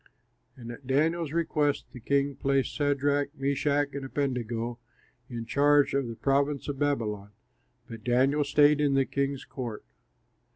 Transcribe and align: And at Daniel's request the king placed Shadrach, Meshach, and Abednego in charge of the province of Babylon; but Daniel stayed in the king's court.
And 0.57 0.71
at 0.71 0.87
Daniel's 0.87 1.31
request 1.31 1.85
the 1.93 1.99
king 1.99 2.35
placed 2.35 2.71
Shadrach, 2.71 3.37
Meshach, 3.39 3.93
and 3.93 4.03
Abednego 4.03 4.79
in 5.29 5.45
charge 5.45 5.93
of 5.93 6.07
the 6.07 6.15
province 6.15 6.67
of 6.67 6.79
Babylon; 6.79 7.29
but 7.87 8.03
Daniel 8.03 8.43
stayed 8.43 8.81
in 8.81 8.95
the 8.95 9.05
king's 9.05 9.45
court. 9.45 9.83